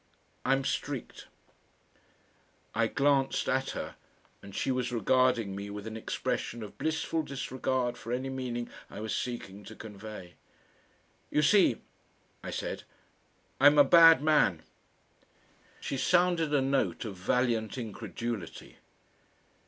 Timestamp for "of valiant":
17.05-17.77